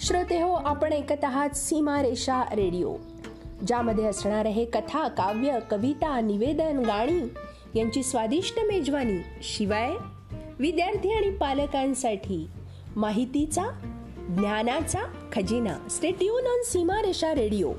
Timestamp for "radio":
17.34-17.72